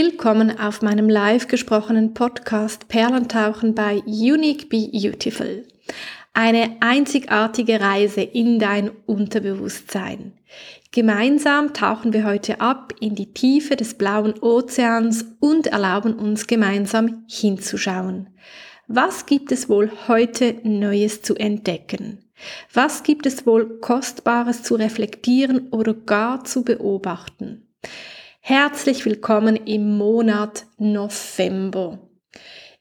Willkommen 0.00 0.56
auf 0.60 0.80
meinem 0.80 1.08
live 1.08 1.48
gesprochenen 1.48 2.14
Podcast 2.14 2.86
Perlentauchen 2.86 3.74
bei 3.74 4.00
Unique 4.06 4.68
Beautiful. 4.70 5.66
Eine 6.32 6.76
einzigartige 6.78 7.80
Reise 7.80 8.20
in 8.20 8.60
dein 8.60 8.92
Unterbewusstsein. 9.06 10.34
Gemeinsam 10.92 11.74
tauchen 11.74 12.12
wir 12.12 12.24
heute 12.24 12.60
ab 12.60 12.94
in 13.00 13.16
die 13.16 13.34
Tiefe 13.34 13.74
des 13.74 13.94
blauen 13.94 14.38
Ozeans 14.38 15.24
und 15.40 15.66
erlauben 15.66 16.14
uns 16.14 16.46
gemeinsam 16.46 17.24
hinzuschauen. 17.28 18.28
Was 18.86 19.26
gibt 19.26 19.50
es 19.50 19.68
wohl 19.68 19.90
heute 20.06 20.60
Neues 20.62 21.22
zu 21.22 21.34
entdecken? 21.34 22.24
Was 22.72 23.02
gibt 23.02 23.26
es 23.26 23.46
wohl 23.46 23.80
Kostbares 23.80 24.62
zu 24.62 24.76
reflektieren 24.76 25.70
oder 25.70 25.92
gar 25.92 26.44
zu 26.44 26.62
beobachten? 26.62 27.64
Herzlich 28.50 29.04
willkommen 29.04 29.56
im 29.56 29.98
Monat 29.98 30.64
November. 30.78 31.98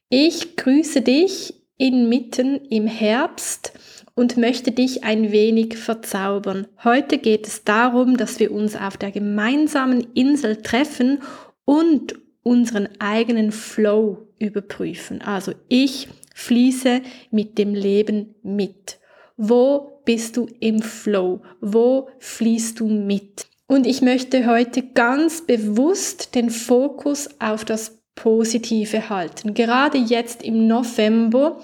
Ich 0.08 0.56
grüße 0.56 1.02
dich 1.02 1.56
inmitten 1.78 2.56
im 2.70 2.88
Herbst 2.88 3.74
und 4.16 4.38
möchte 4.38 4.72
dich 4.72 5.04
ein 5.04 5.34
wenig 5.34 5.78
verzaubern. 5.78 6.68
Heute 6.86 7.18
geht 7.18 7.48
es 7.48 7.66
darum, 7.66 8.16
dass 8.16 8.40
wir 8.40 8.54
uns 8.54 8.78
auf 8.78 8.96
der 8.96 9.12
gemeinsamen 9.12 10.08
Insel 10.14 10.62
treffen 10.62 11.22
und 11.66 12.16
unseren 12.44 12.88
eigenen 13.00 13.52
Flow 13.52 14.30
überprüfen. 14.40 15.22
Also 15.22 15.52
ich 15.68 16.08
fließe 16.34 17.02
mit 17.30 17.58
dem 17.58 17.74
Leben 17.74 18.36
mit. 18.42 19.00
Wo 19.36 20.02
bist 20.06 20.38
du 20.38 20.48
im 20.62 20.82
Flow? 20.82 21.42
Wo 21.60 22.08
fließt 22.20 22.80
du 22.80 22.88
mit? 22.88 23.48
Und 23.68 23.86
ich 23.86 24.02
möchte 24.02 24.48
heute 24.48 24.82
ganz 24.82 25.46
bewusst 25.46 26.36
den 26.36 26.50
Fokus 26.50 27.30
auf 27.40 27.66
das 27.66 28.00
Positive 28.16 29.10
halten. 29.10 29.54
Gerade 29.54 29.98
jetzt 29.98 30.42
im 30.42 30.68
November 30.68 31.60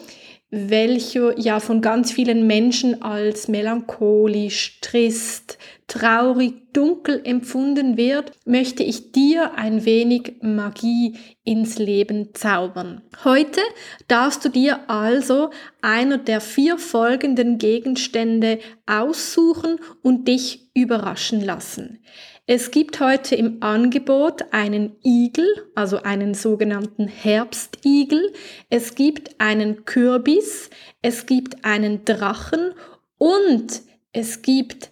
welcher 0.55 1.37
ja 1.39 1.59
von 1.59 1.81
ganz 1.81 2.11
vielen 2.11 2.45
Menschen 2.45 3.01
als 3.01 3.47
melancholisch, 3.47 4.79
trist, 4.81 5.57
traurig, 5.93 6.73
dunkel 6.73 7.21
empfunden 7.23 7.97
wird, 7.97 8.31
möchte 8.45 8.81
ich 8.81 9.11
dir 9.11 9.53
ein 9.55 9.85
wenig 9.85 10.37
Magie 10.41 11.17
ins 11.43 11.77
Leben 11.77 12.33
zaubern. 12.33 13.03
Heute 13.23 13.61
darfst 14.07 14.43
du 14.43 14.49
dir 14.49 14.89
also 14.89 15.51
einer 15.83 16.17
der 16.17 16.41
vier 16.41 16.79
folgenden 16.79 17.59
Gegenstände 17.59 18.57
aussuchen 18.87 19.79
und 20.01 20.27
dich 20.27 20.71
überraschen 20.73 21.41
lassen. 21.41 21.99
Es 22.47 22.71
gibt 22.71 22.99
heute 22.99 23.35
im 23.35 23.61
Angebot 23.61 24.45
einen 24.51 24.95
Igel, 25.05 25.45
also 25.75 26.01
einen 26.01 26.33
sogenannten 26.33 27.07
Herbstigel. 27.07 28.33
Es 28.71 28.95
gibt 28.95 29.39
einen 29.39 29.85
Kürbis, 29.85 30.71
es 31.03 31.27
gibt 31.27 31.63
einen 31.63 32.03
Drachen 32.03 32.73
und 33.19 33.83
es 34.11 34.41
gibt 34.41 34.89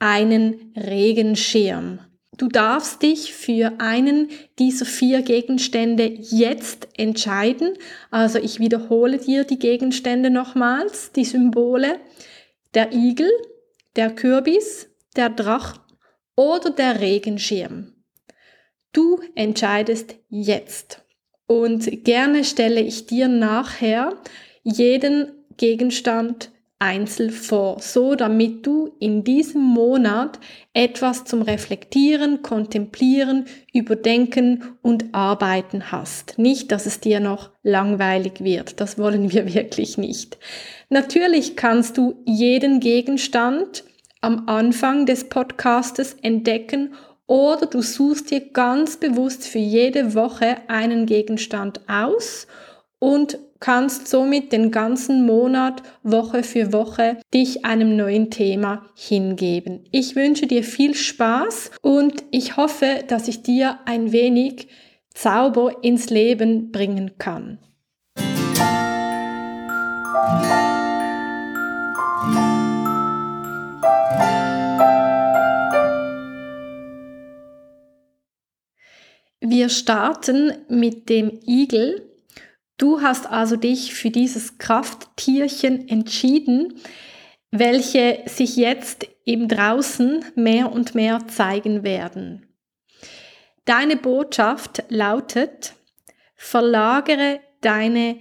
einen 0.00 0.72
Regenschirm. 0.76 2.00
Du 2.36 2.48
darfst 2.48 3.02
dich 3.02 3.34
für 3.34 3.74
einen 3.78 4.30
dieser 4.58 4.86
vier 4.86 5.20
Gegenstände 5.20 6.06
jetzt 6.06 6.88
entscheiden. 6.96 7.74
Also 8.10 8.38
ich 8.38 8.58
wiederhole 8.58 9.18
dir 9.18 9.44
die 9.44 9.58
Gegenstände 9.58 10.30
nochmals, 10.30 11.12
die 11.12 11.26
Symbole. 11.26 12.00
Der 12.72 12.92
Igel, 12.92 13.30
der 13.94 14.10
Kürbis, 14.10 14.88
der 15.16 15.28
Drache 15.28 15.80
oder 16.34 16.70
der 16.70 17.00
Regenschirm. 17.00 17.92
Du 18.92 19.20
entscheidest 19.34 20.16
jetzt. 20.30 21.04
Und 21.46 22.04
gerne 22.04 22.44
stelle 22.44 22.80
ich 22.80 23.06
dir 23.06 23.28
nachher 23.28 24.16
jeden 24.62 25.32
Gegenstand 25.58 26.52
einzeln 26.80 27.30
vor, 27.30 27.78
so 27.80 28.14
damit 28.14 28.66
du 28.66 28.96
in 28.98 29.22
diesem 29.22 29.60
Monat 29.60 30.40
etwas 30.72 31.24
zum 31.24 31.42
Reflektieren, 31.42 32.42
Kontemplieren, 32.42 33.44
Überdenken 33.72 34.64
und 34.80 35.14
Arbeiten 35.14 35.92
hast. 35.92 36.38
Nicht, 36.38 36.72
dass 36.72 36.86
es 36.86 36.98
dir 36.98 37.20
noch 37.20 37.50
langweilig 37.62 38.40
wird, 38.42 38.80
das 38.80 38.98
wollen 38.98 39.30
wir 39.30 39.54
wirklich 39.54 39.98
nicht. 39.98 40.38
Natürlich 40.88 41.54
kannst 41.54 41.98
du 41.98 42.22
jeden 42.24 42.80
Gegenstand 42.80 43.84
am 44.22 44.48
Anfang 44.48 45.06
des 45.06 45.28
Podcastes 45.28 46.16
entdecken 46.22 46.94
oder 47.26 47.66
du 47.66 47.82
suchst 47.82 48.30
dir 48.30 48.40
ganz 48.40 48.96
bewusst 48.96 49.46
für 49.46 49.58
jede 49.58 50.14
Woche 50.14 50.56
einen 50.66 51.06
Gegenstand 51.06 51.80
aus 51.88 52.46
und 53.00 53.38
kannst 53.58 54.06
somit 54.06 54.52
den 54.52 54.70
ganzen 54.70 55.26
Monat, 55.26 55.82
Woche 56.04 56.44
für 56.44 56.72
Woche, 56.72 57.18
dich 57.34 57.64
einem 57.64 57.96
neuen 57.96 58.30
Thema 58.30 58.86
hingeben. 58.94 59.84
Ich 59.90 60.14
wünsche 60.14 60.46
dir 60.46 60.62
viel 60.62 60.94
Spaß 60.94 61.72
und 61.82 62.24
ich 62.30 62.56
hoffe, 62.56 63.04
dass 63.08 63.26
ich 63.26 63.42
dir 63.42 63.80
ein 63.84 64.12
wenig 64.12 64.68
Zauber 65.12 65.82
ins 65.82 66.08
Leben 66.08 66.70
bringen 66.70 67.18
kann. 67.18 67.58
Wir 79.42 79.68
starten 79.68 80.52
mit 80.68 81.08
dem 81.08 81.40
Igel. 81.46 82.09
Du 82.80 83.02
hast 83.02 83.26
also 83.26 83.56
dich 83.56 83.92
für 83.92 84.08
dieses 84.08 84.56
Krafttierchen 84.56 85.86
entschieden, 85.86 86.80
welche 87.50 88.22
sich 88.24 88.56
jetzt 88.56 89.06
im 89.26 89.48
Draußen 89.48 90.24
mehr 90.34 90.72
und 90.72 90.94
mehr 90.94 91.26
zeigen 91.28 91.82
werden. 91.82 92.46
Deine 93.66 93.96
Botschaft 93.96 94.84
lautet, 94.88 95.74
verlagere 96.36 97.40
deine 97.60 98.16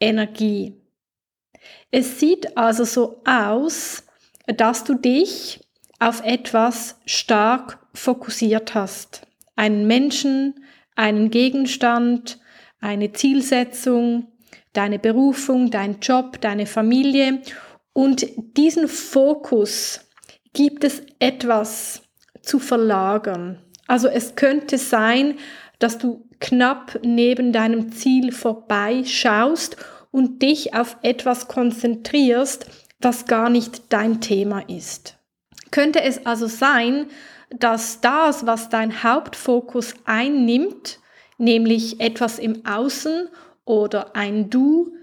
Energie. 0.00 0.80
Es 1.90 2.18
sieht 2.18 2.56
also 2.56 2.84
so 2.84 3.20
aus, 3.26 4.04
dass 4.46 4.84
du 4.84 4.94
dich 4.94 5.60
auf 5.98 6.24
etwas 6.24 6.98
stark 7.04 7.78
fokussiert 7.92 8.74
hast 8.74 9.26
einen 9.60 9.86
Menschen, 9.86 10.64
einen 10.96 11.30
Gegenstand, 11.30 12.39
eine 12.80 13.12
Zielsetzung, 13.12 14.28
deine 14.72 14.98
Berufung, 14.98 15.70
dein 15.70 16.00
Job, 16.00 16.40
deine 16.40 16.66
Familie. 16.66 17.42
Und 17.92 18.26
diesen 18.56 18.88
Fokus 18.88 20.08
gibt 20.52 20.84
es 20.84 21.02
etwas 21.18 22.02
zu 22.42 22.58
verlagern. 22.58 23.60
Also 23.86 24.08
es 24.08 24.36
könnte 24.36 24.78
sein, 24.78 25.38
dass 25.78 25.98
du 25.98 26.28
knapp 26.40 27.00
neben 27.04 27.52
deinem 27.52 27.92
Ziel 27.92 28.32
vorbeischaust 28.32 29.76
und 30.10 30.42
dich 30.42 30.74
auf 30.74 30.96
etwas 31.02 31.48
konzentrierst, 31.48 32.66
was 33.00 33.26
gar 33.26 33.50
nicht 33.50 33.92
dein 33.92 34.20
Thema 34.20 34.60
ist. 34.68 35.16
Könnte 35.70 36.02
es 36.02 36.26
also 36.26 36.46
sein, 36.46 37.06
dass 37.50 38.00
das, 38.00 38.46
was 38.46 38.68
dein 38.68 39.02
Hauptfokus 39.02 39.94
einnimmt, 40.04 41.00
nämlich 41.40 42.00
etwas 42.00 42.38
im 42.38 42.64
Außen 42.66 43.28
oder 43.64 44.14
ein 44.16 44.50
Du, 44.50 44.94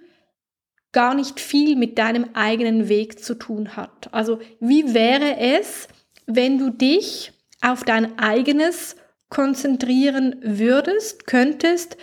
gar 0.91 1.13
nicht 1.13 1.39
viel 1.39 1.75
mit 1.75 1.97
deinem 1.97 2.29
eigenen 2.33 2.89
Weg 2.89 3.23
zu 3.23 3.35
tun 3.35 3.75
hat. 3.75 4.11
Also 4.13 4.39
wie 4.59 4.93
wäre 4.93 5.37
es, 5.37 5.87
wenn 6.25 6.57
du 6.57 6.69
dich 6.69 7.33
auf 7.61 7.83
dein 7.83 8.17
eigenes 8.17 8.95
konzentrieren 9.29 10.37
würdest, 10.41 11.27
könntest, 11.27 11.97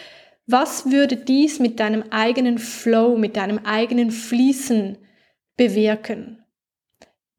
was 0.46 0.90
würde 0.90 1.16
dies 1.16 1.58
mit 1.58 1.80
deinem 1.80 2.04
eigenen 2.10 2.58
Flow, 2.58 3.16
mit 3.16 3.36
deinem 3.36 3.58
eigenen 3.64 4.10
Fließen 4.10 4.98
bewirken? 5.56 6.44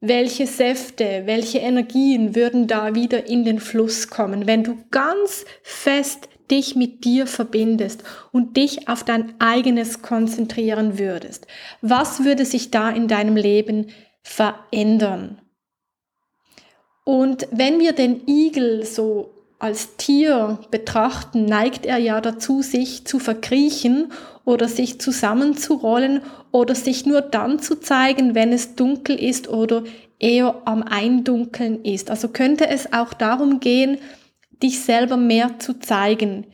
welche 0.00 0.46
Säfte, 0.46 1.22
welche 1.24 1.58
Energien 1.58 2.34
würden 2.34 2.66
da 2.66 2.94
wieder 2.94 3.26
in 3.26 3.44
den 3.44 3.60
Fluss 3.60 4.08
kommen, 4.08 4.46
wenn 4.46 4.62
du 4.62 4.78
ganz 4.90 5.44
fest 5.62 6.28
dich 6.50 6.76
mit 6.76 7.04
dir 7.04 7.26
verbindest 7.26 8.02
und 8.32 8.56
dich 8.56 8.88
auf 8.88 9.04
dein 9.04 9.34
eigenes 9.40 10.02
konzentrieren 10.02 10.98
würdest. 10.98 11.46
Was 11.82 12.24
würde 12.24 12.44
sich 12.44 12.70
da 12.70 12.90
in 12.90 13.08
deinem 13.08 13.36
Leben 13.36 13.88
verändern? 14.22 15.38
Und 17.04 17.46
wenn 17.52 17.78
wir 17.78 17.92
den 17.92 18.26
Igel 18.26 18.84
so 18.84 19.30
als 19.58 19.96
Tier 19.96 20.58
betrachten, 20.70 21.44
neigt 21.44 21.86
er 21.86 21.98
ja 21.98 22.20
dazu, 22.20 22.62
sich 22.62 23.06
zu 23.06 23.18
verkriechen 23.18 24.12
oder 24.44 24.68
sich 24.68 25.00
zusammenzurollen 25.00 26.22
oder 26.52 26.74
sich 26.74 27.06
nur 27.06 27.20
dann 27.20 27.58
zu 27.58 27.80
zeigen, 27.80 28.34
wenn 28.34 28.52
es 28.52 28.74
dunkel 28.74 29.16
ist 29.16 29.48
oder 29.48 29.84
eher 30.18 30.62
am 30.64 30.82
Eindunkeln 30.82 31.84
ist. 31.84 32.10
Also 32.10 32.28
könnte 32.28 32.68
es 32.68 32.92
auch 32.92 33.14
darum 33.14 33.60
gehen, 33.60 33.98
dich 34.62 34.80
selber 34.80 35.16
mehr 35.16 35.58
zu 35.58 35.78
zeigen. 35.78 36.46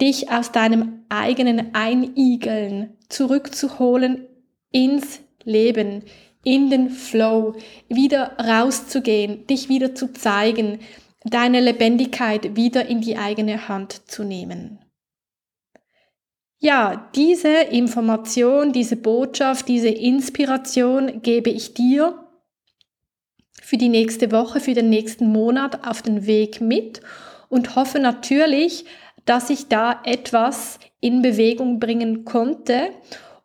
dich 0.00 0.30
aus 0.30 0.52
deinem 0.52 1.04
eigenen 1.08 1.74
Einigeln 1.74 2.98
zurückzuholen 3.08 4.26
ins 4.70 5.20
Leben, 5.42 6.04
in 6.44 6.70
den 6.70 6.90
Flow, 6.90 7.54
wieder 7.88 8.36
rauszugehen, 8.38 9.46
dich 9.46 9.68
wieder 9.68 9.94
zu 9.94 10.12
zeigen, 10.12 10.80
deine 11.24 11.60
Lebendigkeit 11.60 12.56
wieder 12.56 12.86
in 12.86 13.00
die 13.00 13.16
eigene 13.16 13.68
Hand 13.68 14.08
zu 14.10 14.22
nehmen. 14.22 14.78
Ja, 16.58 17.10
diese 17.14 17.48
Information, 17.48 18.72
diese 18.72 18.96
Botschaft, 18.96 19.68
diese 19.68 19.88
Inspiration 19.88 21.22
gebe 21.22 21.50
ich 21.50 21.74
dir 21.74 22.26
für 23.60 23.76
die 23.76 23.88
nächste 23.88 24.30
Woche, 24.32 24.60
für 24.60 24.74
den 24.74 24.88
nächsten 24.88 25.30
Monat 25.32 25.86
auf 25.86 26.00
den 26.00 26.26
Weg 26.26 26.60
mit 26.60 27.00
und 27.48 27.76
hoffe 27.76 27.98
natürlich, 27.98 28.84
dass 29.24 29.50
ich 29.50 29.68
da 29.68 30.00
etwas 30.04 30.78
in 31.00 31.22
Bewegung 31.22 31.78
bringen 31.80 32.24
konnte. 32.24 32.90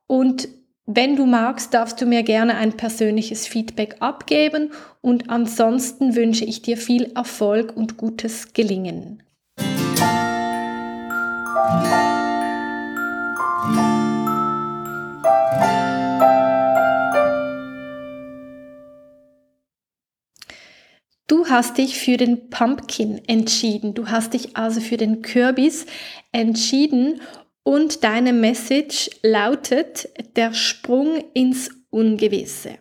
Und 0.08 0.48
wenn 0.86 1.16
du 1.16 1.26
magst, 1.26 1.74
darfst 1.74 2.02
du 2.02 2.06
mir 2.06 2.24
gerne 2.24 2.56
ein 2.56 2.74
persönliches 2.74 3.48
Feedback 3.48 3.98
abgeben 4.00 4.72
und 5.02 5.30
ansonsten 5.30 6.16
wünsche 6.16 6.46
ich 6.46 6.62
dir 6.62 6.78
viel 6.78 7.12
Erfolg 7.16 7.76
und 7.76 7.98
gutes 7.98 8.54
Gelingen. 8.54 9.24
Hast 21.52 21.78
dich 21.78 22.00
für 22.00 22.18
den 22.18 22.50
Pumpkin 22.50 23.22
entschieden. 23.28 23.94
Du 23.94 24.08
hast 24.08 24.34
dich 24.34 24.58
also 24.58 24.82
für 24.82 24.98
den 24.98 25.22
Kürbis 25.22 25.86
entschieden 26.32 27.22
und 27.64 28.04
deine 28.04 28.34
Message 28.34 29.10
lautet 29.22 30.10
der 30.36 30.54
Sprung 30.54 31.24
ins 31.34 31.70
Ungewisse. 31.92 32.80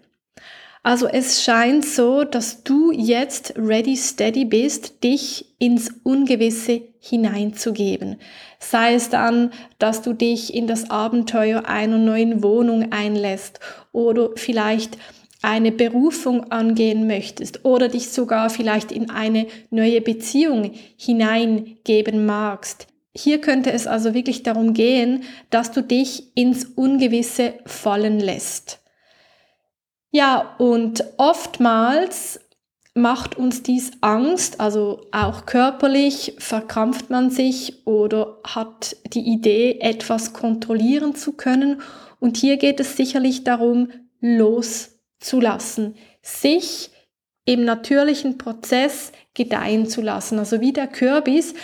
Also 0.82 1.06
es 1.06 1.44
scheint 1.44 1.84
so, 1.84 2.24
dass 2.24 2.64
du 2.64 2.90
jetzt 2.90 3.52
ready, 3.58 3.96
steady 3.96 4.46
bist, 4.46 5.04
dich 5.04 5.54
ins 5.58 5.90
Ungewisse 6.04 6.80
hineinzugeben. 7.00 8.16
Sei 8.58 8.94
es 8.94 9.10
dann, 9.10 9.52
dass 9.78 10.00
du 10.00 10.14
dich 10.14 10.54
in 10.54 10.66
das 10.66 10.88
Abenteuer 10.88 11.66
einer 11.66 11.98
neuen 11.98 12.42
Wohnung 12.42 12.92
einlässt 12.92 13.60
oder 13.92 14.30
vielleicht 14.36 14.96
eine 15.42 15.72
Berufung 15.72 16.50
angehen 16.52 17.06
möchtest 17.06 17.64
oder 17.64 17.88
dich 17.88 18.10
sogar 18.10 18.50
vielleicht 18.50 18.92
in 18.92 19.10
eine 19.10 19.46
neue 19.70 20.00
Beziehung 20.00 20.72
hineingeben 20.96 22.26
magst. 22.26 22.86
Hier 23.14 23.40
könnte 23.40 23.72
es 23.72 23.86
also 23.86 24.14
wirklich 24.14 24.42
darum 24.42 24.72
gehen, 24.74 25.24
dass 25.50 25.72
du 25.72 25.82
dich 25.82 26.36
ins 26.36 26.64
Ungewisse 26.64 27.54
fallen 27.66 28.20
lässt. 28.20 28.80
Ja, 30.12 30.56
und 30.58 31.04
oftmals 31.16 32.40
macht 32.94 33.36
uns 33.36 33.62
dies 33.62 33.92
Angst, 34.00 34.60
also 34.60 35.06
auch 35.12 35.46
körperlich 35.46 36.34
verkrampft 36.38 37.10
man 37.10 37.30
sich 37.30 37.86
oder 37.86 38.38
hat 38.44 38.96
die 39.12 39.20
Idee, 39.20 39.78
etwas 39.80 40.32
kontrollieren 40.32 41.14
zu 41.14 41.32
können. 41.32 41.80
Und 42.18 42.36
hier 42.36 42.56
geht 42.56 42.80
es 42.80 42.96
sicherlich 42.96 43.44
darum, 43.44 43.90
loszulassen, 45.20 45.96
sich 46.22 46.90
im 47.44 47.64
natürlichen 47.64 48.38
Prozess 48.38 49.12
gedeihen 49.34 49.88
zu 49.88 50.02
lassen. 50.02 50.38
Also 50.38 50.60
wie 50.60 50.72
der 50.72 50.86
Kürbis 50.86 51.54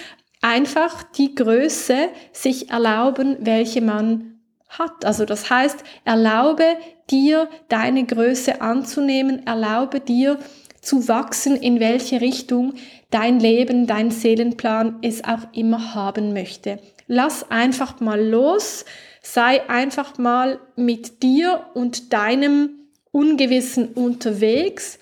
einfach 0.41 1.03
die 1.03 1.35
Größe 1.35 2.09
sich 2.33 2.71
erlauben, 2.71 3.37
welche 3.41 3.81
man 3.81 4.41
hat. 4.69 5.05
Also 5.05 5.25
das 5.25 5.51
heißt, 5.51 5.85
erlaube 6.05 6.65
dir 7.11 7.49
deine 7.69 8.05
Größe 8.05 8.61
anzunehmen, 8.61 9.47
erlaube 9.47 10.01
dir 10.01 10.39
zu 10.81 11.09
wachsen, 11.09 11.57
in 11.57 11.81
welche 11.81 12.21
Richtung 12.21 12.75
dein 13.11 13.41
Leben, 13.41 13.87
dein 13.87 14.11
Seelenplan 14.11 14.99
es 15.03 15.25
auch 15.25 15.53
immer 15.53 15.95
haben 15.95 16.33
möchte. 16.33 16.79
Lass 17.07 17.51
einfach 17.51 18.01
mal 18.01 18.25
los, 18.25 18.85
sei 19.23 19.69
einfach 19.69 20.19
mal 20.19 20.61
mit 20.77 21.23
dir 21.23 21.67
und 21.75 22.13
deinem 22.13 22.86
Ungewissen 23.17 23.95
unterwegs 23.95 24.99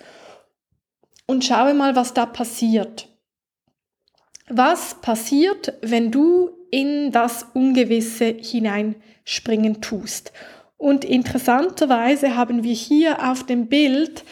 und 1.27 1.43
schaue 1.43 1.73
mal, 1.73 1.97
was 1.97 2.13
da 2.13 2.25
passiert. 2.25 3.09
Was 4.47 5.01
passiert, 5.01 5.73
wenn 5.81 6.11
du 6.11 6.49
in 6.71 7.11
das 7.11 7.45
Ungewisse 7.53 8.27
hineinspringen 8.39 9.81
tust? 9.81 10.31
Und 10.77 11.03
interessanterweise 11.03 12.37
haben 12.37 12.63
wir 12.63 12.73
hier 12.73 13.29
auf 13.29 13.45
dem 13.45 13.67
Bild 13.67 14.23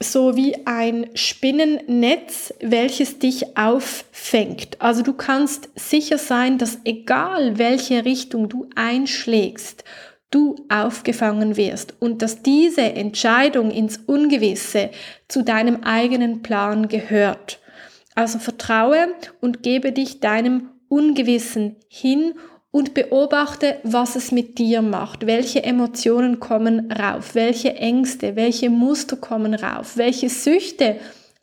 so 0.00 0.36
wie 0.36 0.64
ein 0.64 1.10
Spinnennetz, 1.14 2.54
welches 2.60 3.18
dich 3.18 3.56
auffängt. 3.56 4.80
Also 4.80 5.02
du 5.02 5.12
kannst 5.12 5.70
sicher 5.74 6.18
sein, 6.18 6.58
dass 6.58 6.78
egal 6.84 7.58
welche 7.58 8.04
Richtung 8.04 8.48
du 8.48 8.68
einschlägst, 8.76 9.82
du 10.30 10.56
aufgefangen 10.68 11.56
wirst 11.56 11.94
und 12.00 12.22
dass 12.22 12.42
diese 12.42 12.82
Entscheidung 12.82 13.70
ins 13.70 13.98
Ungewisse 14.06 14.90
zu 15.28 15.42
deinem 15.42 15.84
eigenen 15.84 16.42
Plan 16.42 16.88
gehört. 16.88 17.60
Also 18.14 18.38
vertraue 18.38 19.08
und 19.40 19.62
gebe 19.62 19.92
dich 19.92 20.20
deinem 20.20 20.70
Ungewissen 20.88 21.76
hin 21.88 22.34
und 22.70 22.92
beobachte, 22.94 23.78
was 23.84 24.16
es 24.16 24.32
mit 24.32 24.58
dir 24.58 24.82
macht. 24.82 25.26
Welche 25.26 25.62
Emotionen 25.62 26.40
kommen 26.40 26.90
rauf? 26.90 27.34
Welche 27.34 27.74
Ängste? 27.74 28.34
Welche 28.34 28.68
Muster 28.68 29.16
kommen 29.16 29.54
rauf? 29.54 29.96
Welche 29.96 30.28
Süchte 30.28 30.96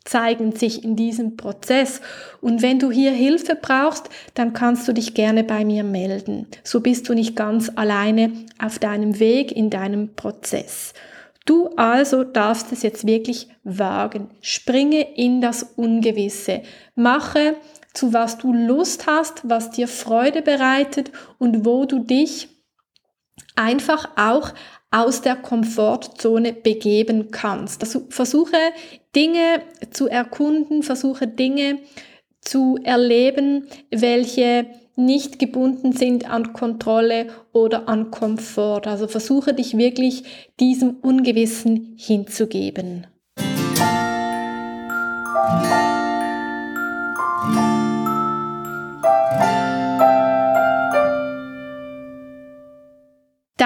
zeigen 0.04 0.52
sich 0.52 0.84
in 0.84 0.96
diesem 0.96 1.36
Prozess? 1.36 2.00
Und 2.40 2.62
wenn 2.62 2.78
du 2.78 2.90
hier 2.90 3.12
Hilfe 3.12 3.56
brauchst, 3.60 4.08
dann 4.34 4.52
kannst 4.52 4.86
du 4.88 4.92
dich 4.92 5.14
gerne 5.14 5.44
bei 5.44 5.64
mir 5.64 5.84
melden. 5.84 6.46
So 6.64 6.80
bist 6.80 7.08
du 7.08 7.14
nicht 7.14 7.36
ganz 7.36 7.70
alleine 7.74 8.32
auf 8.58 8.78
deinem 8.78 9.18
Weg 9.18 9.52
in 9.52 9.70
deinem 9.70 10.14
Prozess. 10.14 10.94
Du 11.44 11.70
also 11.76 12.22
darfst 12.22 12.70
es 12.72 12.82
jetzt 12.82 13.06
wirklich 13.06 13.48
wagen. 13.64 14.30
Springe 14.40 15.16
in 15.16 15.40
das 15.40 15.62
Ungewisse. 15.76 16.62
Mache 16.94 17.56
zu 17.94 18.12
was 18.12 18.38
du 18.38 18.52
Lust 18.52 19.06
hast, 19.06 19.48
was 19.48 19.70
dir 19.70 19.88
Freude 19.88 20.42
bereitet 20.42 21.10
und 21.38 21.64
wo 21.64 21.84
du 21.84 21.98
dich 21.98 22.48
einfach 23.56 24.10
auch 24.16 24.52
aus 24.92 25.22
der 25.22 25.36
Komfortzone 25.36 26.52
begeben 26.52 27.30
kannst. 27.32 27.82
Also 27.82 28.02
versuche 28.10 28.56
Dinge 29.16 29.62
zu 29.90 30.06
erkunden, 30.06 30.82
versuche 30.82 31.26
Dinge 31.26 31.78
zu 32.42 32.78
erleben, 32.84 33.66
welche 33.90 34.66
nicht 34.94 35.38
gebunden 35.38 35.92
sind 35.92 36.30
an 36.30 36.52
Kontrolle 36.52 37.28
oder 37.52 37.88
an 37.88 38.10
Komfort. 38.10 38.82
Also 38.86 39.08
versuche 39.08 39.54
dich 39.54 39.76
wirklich 39.76 40.24
diesem 40.60 40.96
Ungewissen 41.00 41.94
hinzugeben. 41.96 43.06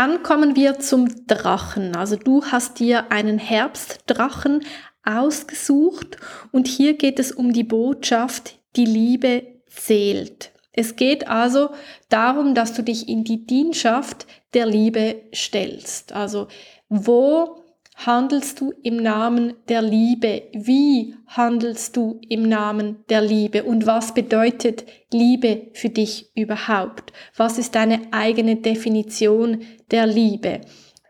Dann 0.07 0.23
kommen 0.23 0.55
wir 0.55 0.79
zum 0.79 1.27
Drachen. 1.27 1.97
Also 1.97 2.15
du 2.15 2.45
hast 2.45 2.79
dir 2.79 3.11
einen 3.11 3.41
Herbstdrachen 3.41 4.65
ausgesucht 5.03 6.17
und 6.53 6.69
hier 6.69 6.95
geht 6.95 7.19
es 7.19 7.33
um 7.33 7.53
die 7.53 7.65
Botschaft, 7.65 8.61
die 8.77 8.85
Liebe 8.85 9.43
zählt. 9.67 10.53
Es 10.71 10.95
geht 10.95 11.27
also 11.27 11.71
darum, 12.09 12.55
dass 12.55 12.73
du 12.73 12.85
dich 12.85 13.09
in 13.09 13.25
die 13.25 13.47
Dientschaft 13.47 14.29
der 14.55 14.67
Liebe 14.67 15.23
stellst. 15.35 16.13
Also 16.13 16.47
wo 16.89 17.65
handelst 17.97 18.61
du 18.61 18.73
im 18.83 18.97
Namen 18.97 19.55
der 19.69 19.83
Liebe? 19.83 20.43
Wie 20.53 21.15
handelst 21.27 21.97
du 21.97 22.21
im 22.29 22.49
Namen 22.49 23.05
der 23.09 23.23
Liebe? 23.23 23.65
Und 23.65 23.87
was 23.87 24.13
bedeutet 24.13 24.85
Liebe 25.13 25.69
für 25.73 25.89
dich 25.89 26.31
überhaupt? 26.37 27.13
Was 27.37 27.59
ist 27.59 27.75
deine 27.75 28.01
eigene 28.13 28.57
Definition 28.57 29.63
der 29.91 30.07
Liebe? 30.07 30.61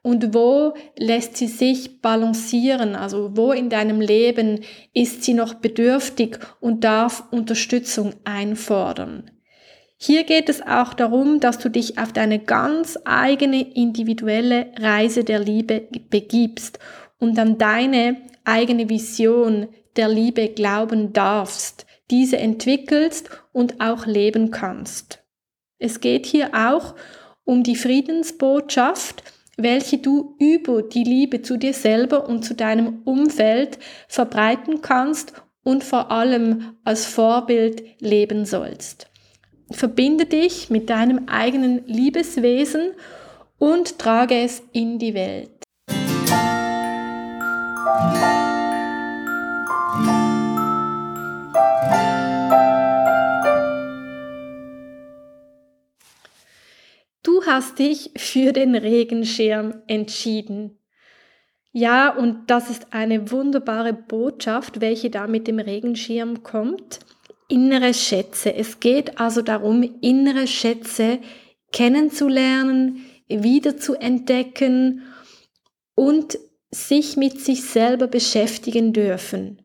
Und 0.03 0.33
wo 0.33 0.75
lässt 0.97 1.37
sie 1.37 1.49
sich 1.49 2.01
balancieren? 2.01 2.95
Also 2.95 3.37
wo 3.37 3.51
in 3.51 3.69
deinem 3.69 4.01
Leben 4.01 4.61
ist 4.95 5.25
sie 5.25 5.35
noch 5.35 5.55
bedürftig 5.55 6.39
und 6.61 6.85
darf 6.85 7.25
Unterstützung 7.33 8.15
einfordern? 8.23 9.33
Hier 9.99 10.25
geht 10.25 10.49
es 10.49 10.61
auch 10.61 10.93
darum, 10.93 11.41
dass 11.41 11.59
du 11.59 11.71
dich 11.71 11.99
auf 11.99 12.13
deine 12.13 12.39
ganz 12.39 12.99
eigene 13.05 13.63
individuelle 13.75 14.73
Reise 14.79 15.25
der 15.25 15.39
Liebe 15.39 15.89
begibst 16.11 16.79
und 17.19 17.39
an 17.39 17.57
deine 17.57 18.19
eigene 18.45 18.91
Vision 18.91 19.69
der 19.97 20.09
Liebe 20.09 20.49
glauben 20.49 21.15
darfst, 21.15 21.87
diese 22.11 22.37
entwickelst 22.37 23.31
und 23.53 23.81
auch 23.81 24.07
leben 24.07 24.51
kannst. 24.51 25.25
Es 25.79 26.01
geht 26.01 26.27
hier 26.27 26.51
auch 26.55 26.95
um 27.45 27.63
die 27.63 27.77
Friedensbotschaft, 27.77 29.23
welche 29.57 29.99
du 29.99 30.37
über 30.39 30.83
die 30.83 31.05
Liebe 31.05 31.41
zu 31.41 31.57
dir 31.57 31.73
selber 31.73 32.29
und 32.29 32.45
zu 32.45 32.55
deinem 32.55 33.01
Umfeld 33.05 33.79
verbreiten 34.09 34.83
kannst 34.83 35.33
und 35.63 35.83
vor 35.83 36.11
allem 36.11 36.77
als 36.85 37.07
Vorbild 37.07 37.83
leben 38.01 38.45
sollst. 38.45 39.09
Verbinde 39.71 40.27
dich 40.27 40.71
mit 40.71 40.91
deinem 40.91 41.29
eigenen 41.29 41.85
Liebeswesen 41.87 42.93
und 43.59 43.99
trage 43.99 44.37
es 44.37 44.63
in 44.73 44.99
die 44.99 45.13
Welt. 45.15 45.51
Du 57.25 57.45
hast 57.45 57.81
dich 57.81 58.13
für 58.17 58.53
den 58.53 58.77
Regenschirm 58.77 59.83
entschieden. 59.89 60.79
Ja, 61.73 62.11
und 62.11 62.51
das 62.51 62.71
ist 62.71 62.93
eine 62.93 63.33
wunderbare 63.33 63.93
Botschaft, 63.93 64.81
welche 64.81 65.11
da 65.11 65.27
mit 65.27 65.49
dem 65.49 65.59
Regenschirm 65.59 66.45
kommt. 66.45 67.01
Innere 67.49 67.95
Schätze. 67.95 68.55
Es 68.55 68.81
geht 68.81 69.21
also 69.21 69.43
darum, 69.43 69.83
innere 70.01 70.47
Schätze 70.47 71.21
kennenzulernen, 71.73 73.05
wieder 73.29 73.77
zu 73.77 73.95
entdecken 73.95 75.03
und 75.95 76.39
sich 76.71 77.17
mit 77.17 77.41
sich 77.41 77.65
selber 77.65 78.07
beschäftigen 78.07 78.93
dürfen. 78.93 79.63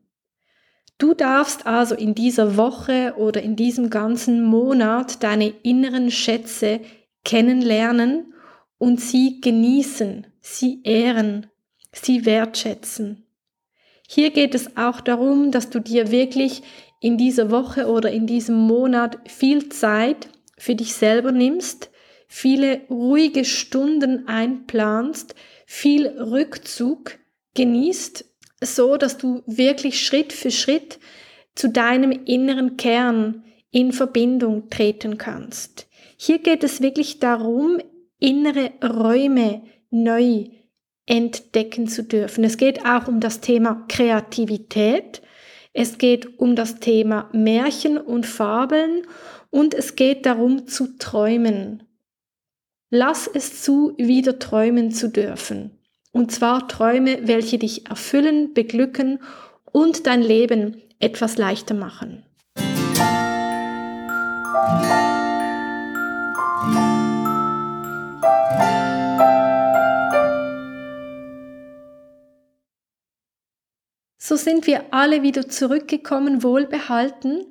Du 0.98 1.14
darfst 1.14 1.66
also 1.66 1.96
in 1.96 2.14
dieser 2.14 2.56
Woche 2.56 3.14
oder 3.16 3.42
in 3.42 3.56
diesem 3.56 3.90
ganzen 3.90 4.44
Monat 4.44 5.22
deine 5.22 5.48
inneren 5.48 6.10
Schätze 6.10 6.80
kennenlernen 7.24 8.32
und 8.78 9.00
sie 9.00 9.40
genießen, 9.40 10.28
sie 10.40 10.80
ehren, 10.84 11.48
sie 11.92 12.24
wertschätzen. 12.24 13.26
Hier 14.08 14.30
geht 14.30 14.54
es 14.54 14.76
auch 14.76 15.00
darum, 15.00 15.50
dass 15.50 15.70
du 15.70 15.80
dir 15.80 16.10
wirklich 16.10 16.62
in 17.02 17.18
dieser 17.18 17.50
Woche 17.50 17.88
oder 17.88 18.12
in 18.12 18.26
diesem 18.26 18.56
Monat 18.56 19.18
viel 19.28 19.68
Zeit 19.68 20.28
für 20.56 20.76
dich 20.76 20.94
selber 20.94 21.32
nimmst, 21.32 21.90
viele 22.28 22.82
ruhige 22.88 23.44
Stunden 23.44 24.28
einplanst, 24.28 25.34
viel 25.66 26.06
Rückzug 26.06 27.18
genießt, 27.54 28.24
so 28.62 28.96
dass 28.96 29.18
du 29.18 29.42
wirklich 29.46 30.06
Schritt 30.06 30.32
für 30.32 30.52
Schritt 30.52 31.00
zu 31.56 31.68
deinem 31.68 32.12
inneren 32.24 32.76
Kern 32.76 33.42
in 33.72 33.92
Verbindung 33.92 34.70
treten 34.70 35.18
kannst. 35.18 35.88
Hier 36.16 36.38
geht 36.38 36.62
es 36.62 36.80
wirklich 36.80 37.18
darum, 37.18 37.80
innere 38.20 38.70
Räume 38.80 39.62
neu 39.90 40.44
entdecken 41.06 41.88
zu 41.88 42.04
dürfen. 42.04 42.44
Es 42.44 42.58
geht 42.58 42.86
auch 42.86 43.08
um 43.08 43.18
das 43.18 43.40
Thema 43.40 43.86
Kreativität. 43.88 45.20
Es 45.72 45.98
geht 45.98 46.38
um 46.38 46.54
das 46.54 46.80
Thema 46.80 47.30
Märchen 47.32 47.96
und 47.96 48.26
Fabeln 48.26 49.06
und 49.50 49.74
es 49.74 49.96
geht 49.96 50.26
darum 50.26 50.66
zu 50.66 50.98
träumen. 50.98 51.82
Lass 52.90 53.26
es 53.26 53.62
zu, 53.62 53.94
wieder 53.96 54.38
träumen 54.38 54.90
zu 54.90 55.08
dürfen. 55.08 55.78
Und 56.12 56.30
zwar 56.30 56.68
Träume, 56.68 57.26
welche 57.26 57.58
dich 57.58 57.88
erfüllen, 57.88 58.52
beglücken 58.52 59.20
und 59.64 60.06
dein 60.06 60.20
Leben 60.20 60.82
etwas 60.98 61.38
leichter 61.38 61.74
machen. 61.74 62.22
Sind 74.44 74.66
wir 74.66 74.86
alle 74.92 75.22
wieder 75.22 75.48
zurückgekommen, 75.48 76.42
wohlbehalten. 76.42 77.46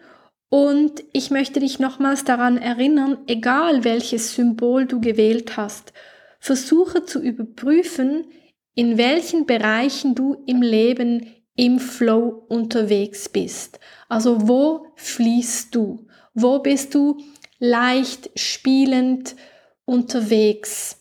Und 0.50 1.04
ich 1.14 1.32
möchte 1.32 1.60
dich 1.60 1.80
nochmals 1.80 2.24
daran 2.24 2.58
erinnern, 2.58 3.20
egal 3.28 3.84
welches 3.84 4.36
Symbol 4.36 4.86
du 4.86 5.00
gewählt 5.00 5.56
hast, 5.58 5.94
versuche 6.40 7.06
zu 7.06 7.22
überprüfen, 7.22 8.26
in 8.76 8.98
welchen 8.98 9.46
Bereichen 9.46 10.16
du 10.16 10.44
im 10.46 10.62
Leben 10.62 11.26
im 11.56 11.80
Flow 11.80 12.46
unterwegs 12.50 13.30
bist. 13.30 13.80
Also 14.10 14.48
wo 14.48 14.88
fließt 14.96 15.74
du? 15.76 16.08
Wo 16.34 16.60
bist 16.60 16.96
du 16.96 17.18
leicht 17.60 18.32
spielend 18.40 19.36
unterwegs? 19.86 21.01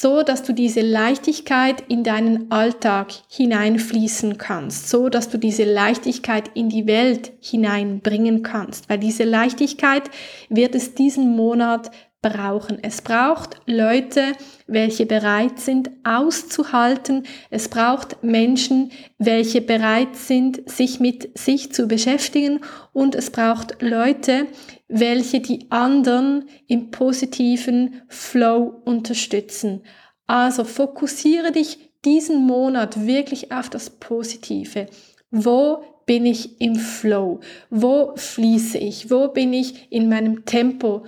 So 0.00 0.22
dass 0.22 0.42
du 0.42 0.52
diese 0.52 0.82
Leichtigkeit 0.82 1.82
in 1.88 2.04
deinen 2.04 2.50
Alltag 2.50 3.12
hineinfließen 3.28 4.36
kannst, 4.36 4.90
so 4.90 5.08
dass 5.08 5.28
du 5.28 5.38
diese 5.38 5.64
Leichtigkeit 5.64 6.50
in 6.54 6.68
die 6.68 6.86
Welt 6.86 7.32
hineinbringen 7.40 8.42
kannst, 8.42 8.88
weil 8.90 8.98
diese 8.98 9.24
Leichtigkeit 9.24 10.10
wird 10.48 10.74
es 10.74 10.94
diesen 10.94 11.34
Monat 11.34 11.90
brauchen. 12.30 12.78
Es 12.82 13.02
braucht 13.02 13.56
Leute, 13.66 14.32
welche 14.66 15.06
bereit 15.06 15.58
sind 15.60 15.90
auszuhalten. 16.04 17.24
Es 17.50 17.68
braucht 17.68 18.22
Menschen, 18.22 18.90
welche 19.18 19.60
bereit 19.60 20.16
sind, 20.16 20.68
sich 20.68 21.00
mit 21.00 21.38
sich 21.38 21.72
zu 21.72 21.86
beschäftigen. 21.86 22.60
Und 22.92 23.14
es 23.14 23.30
braucht 23.30 23.80
Leute, 23.80 24.46
welche 24.88 25.40
die 25.40 25.70
anderen 25.70 26.48
im 26.66 26.90
positiven 26.90 28.02
Flow 28.08 28.82
unterstützen. 28.84 29.82
Also 30.26 30.64
fokussiere 30.64 31.52
dich 31.52 31.78
diesen 32.04 32.44
Monat 32.46 33.06
wirklich 33.06 33.52
auf 33.52 33.70
das 33.70 33.90
Positive. 33.90 34.86
Wo 35.30 35.82
bin 36.06 36.24
ich 36.24 36.60
im 36.60 36.76
Flow? 36.76 37.40
Wo 37.68 38.12
fließe 38.16 38.78
ich? 38.78 39.10
Wo 39.10 39.28
bin 39.28 39.52
ich 39.52 39.90
in 39.90 40.08
meinem 40.08 40.44
Tempo 40.44 41.04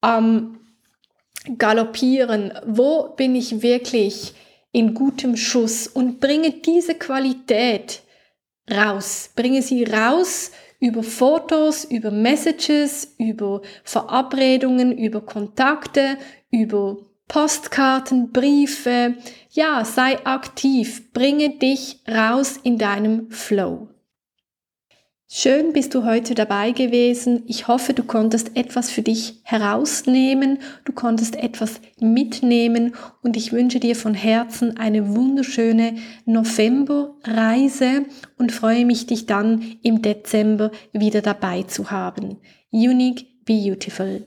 am 0.00 0.60
Galoppieren? 1.56 2.52
Wo 2.66 3.14
bin 3.16 3.34
ich 3.34 3.62
wirklich 3.62 4.34
in 4.72 4.94
gutem 4.94 5.36
Schuss? 5.36 5.86
Und 5.86 6.20
bringe 6.20 6.50
diese 6.50 6.94
Qualität 6.94 8.02
raus. 8.70 9.30
Bringe 9.34 9.62
sie 9.62 9.84
raus 9.84 10.50
über 10.80 11.02
Fotos, 11.02 11.84
über 11.84 12.10
Messages, 12.10 13.14
über 13.18 13.62
Verabredungen, 13.84 14.96
über 14.96 15.20
Kontakte, 15.20 16.18
über 16.50 16.98
Postkarten, 17.26 18.32
Briefe. 18.32 19.14
Ja, 19.50 19.84
sei 19.84 20.24
aktiv, 20.24 21.12
bringe 21.12 21.50
dich 21.58 22.00
raus 22.08 22.58
in 22.62 22.78
deinem 22.78 23.30
Flow. 23.30 23.88
Schön 25.30 25.74
bist 25.74 25.94
du 25.94 26.06
heute 26.06 26.34
dabei 26.34 26.70
gewesen. 26.70 27.42
Ich 27.46 27.68
hoffe, 27.68 27.92
du 27.92 28.02
konntest 28.02 28.56
etwas 28.56 28.90
für 28.90 29.02
dich 29.02 29.42
herausnehmen, 29.42 30.58
du 30.86 30.92
konntest 30.92 31.36
etwas 31.36 31.82
mitnehmen 32.00 32.94
und 33.22 33.36
ich 33.36 33.52
wünsche 33.52 33.78
dir 33.78 33.94
von 33.94 34.14
Herzen 34.14 34.78
eine 34.78 35.14
wunderschöne 35.14 35.96
Novemberreise 36.24 38.06
und 38.38 38.52
freue 38.52 38.86
mich, 38.86 39.04
dich 39.04 39.26
dann 39.26 39.76
im 39.82 40.00
Dezember 40.00 40.70
wieder 40.94 41.20
dabei 41.20 41.62
zu 41.64 41.90
haben. 41.90 42.38
Unique, 42.70 43.44
beautiful. 43.44 44.26